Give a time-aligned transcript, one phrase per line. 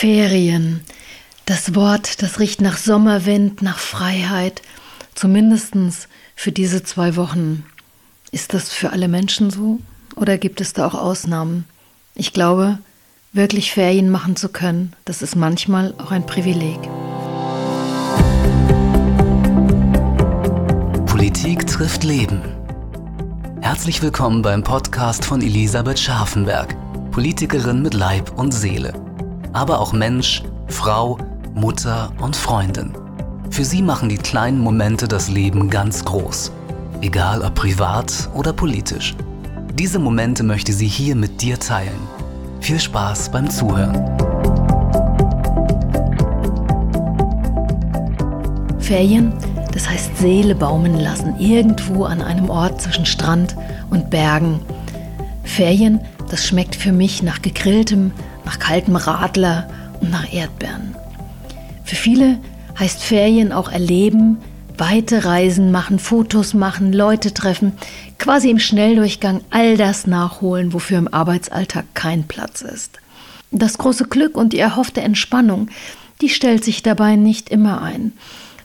[0.00, 0.80] Ferien.
[1.44, 4.62] Das Wort, das riecht nach Sommerwind, nach Freiheit.
[5.14, 5.74] Zumindest
[6.34, 7.66] für diese zwei Wochen.
[8.30, 9.78] Ist das für alle Menschen so?
[10.16, 11.66] Oder gibt es da auch Ausnahmen?
[12.14, 12.78] Ich glaube,
[13.34, 16.80] wirklich Ferien machen zu können, das ist manchmal auch ein Privileg.
[21.04, 22.40] Politik trifft Leben.
[23.60, 26.74] Herzlich willkommen beim Podcast von Elisabeth Scharfenberg,
[27.10, 29.09] Politikerin mit Leib und Seele
[29.52, 31.18] aber auch Mensch, Frau,
[31.54, 32.92] Mutter und Freundin.
[33.50, 36.52] Für sie machen die kleinen Momente das Leben ganz groß,
[37.00, 39.14] egal ob privat oder politisch.
[39.74, 42.00] Diese Momente möchte sie hier mit dir teilen.
[42.60, 43.94] Viel Spaß beim Zuhören.
[48.78, 49.32] Ferien,
[49.72, 53.56] das heißt Seele baumen lassen, irgendwo an einem Ort zwischen Strand
[53.88, 54.60] und Bergen.
[55.44, 58.12] Ferien, das schmeckt für mich nach gegrilltem,
[58.44, 59.68] nach kaltem Radler
[60.00, 60.94] und nach Erdbeeren.
[61.84, 62.38] Für viele
[62.78, 64.38] heißt Ferien auch erleben,
[64.78, 67.72] weite Reisen machen, Fotos machen, Leute treffen,
[68.18, 72.98] quasi im Schnelldurchgang all das nachholen, wofür im Arbeitsalltag kein Platz ist.
[73.50, 75.68] Das große Glück und die erhoffte Entspannung,
[76.20, 78.12] die stellt sich dabei nicht immer ein.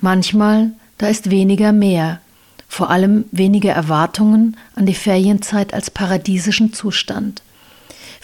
[0.00, 2.20] Manchmal, da ist weniger mehr,
[2.68, 7.42] vor allem weniger Erwartungen an die Ferienzeit als paradiesischen Zustand.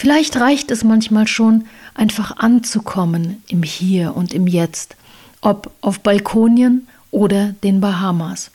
[0.02, 4.96] Vielleicht reicht es manchmal schon, einfach anzukommen im Hier und im Jetzt,
[5.42, 8.50] ob auf Balkonien oder den Bahamas,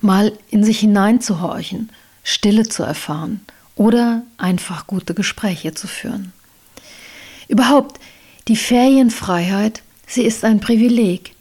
[0.00, 1.90] mal in sich hineinzuhorchen,
[2.22, 3.40] Stille zu erfahren
[3.74, 6.32] oder einfach gute Gespräche zu führen.
[7.48, 7.98] Überhaupt,
[8.46, 11.34] die Ferienfreiheit, sie ist ein Privileg,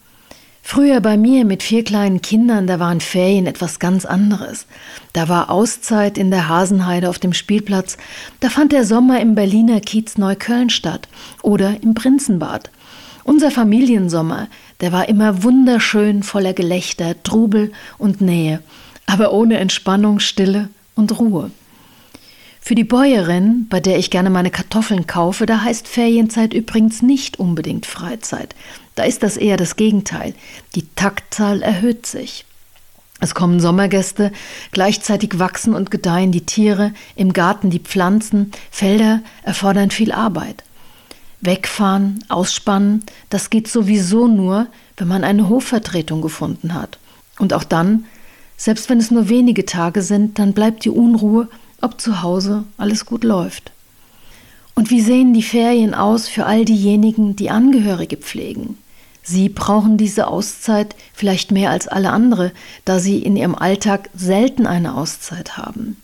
[0.74, 4.68] Früher bei mir mit vier kleinen Kindern, da waren Ferien etwas ganz anderes.
[5.12, 7.98] Da war Auszeit in der Hasenheide auf dem Spielplatz,
[8.40, 11.10] da fand der Sommer im Berliner Kiez Neukölln statt
[11.42, 12.72] oder im Prinzenbad.
[13.26, 14.48] Unser Familiensommer,
[14.80, 18.62] der war immer wunderschön voller Gelächter, Trubel und Nähe,
[19.08, 21.52] aber ohne Entspannung, Stille und Ruhe.
[22.64, 27.40] Für die Bäuerin, bei der ich gerne meine Kartoffeln kaufe, da heißt Ferienzeit übrigens nicht
[27.40, 28.56] unbedingt Freizeit.
[28.94, 30.36] Da ist das eher das Gegenteil.
[30.76, 32.46] Die Taktzahl erhöht sich.
[33.20, 34.32] Es kommen Sommergäste,
[34.72, 40.64] gleichzeitig wachsen und gedeihen die Tiere, im Garten die Pflanzen, Felder erfordern viel Arbeit.
[41.42, 44.68] Wegfahren, ausspannen, das geht sowieso nur,
[44.98, 47.00] wenn man eine Hofvertretung gefunden hat.
[47.40, 48.06] Und auch dann,
[48.56, 51.48] selbst wenn es nur wenige Tage sind, dann bleibt die Unruhe
[51.82, 53.72] ob zu Hause alles gut läuft.
[54.76, 58.78] Und wie sehen die Ferien aus für all diejenigen, die Angehörige pflegen?
[59.24, 62.52] Sie brauchen diese Auszeit vielleicht mehr als alle andere,
[62.86, 65.98] da sie in ihrem Alltag selten eine Auszeit haben.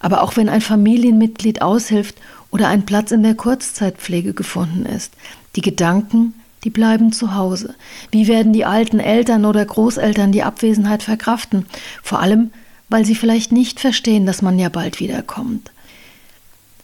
[0.00, 2.16] Aber auch wenn ein Familienmitglied aushilft
[2.50, 5.12] oder ein Platz in der Kurzzeitpflege gefunden ist,
[5.54, 7.74] die Gedanken, die bleiben zu Hause.
[8.10, 11.66] Wie werden die alten Eltern oder Großeltern die Abwesenheit verkraften?
[12.02, 12.50] Vor allem,
[12.88, 15.70] weil sie vielleicht nicht verstehen, dass man ja bald wiederkommt.